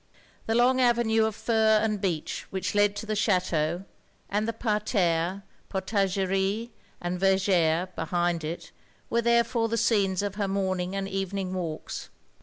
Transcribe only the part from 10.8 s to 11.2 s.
and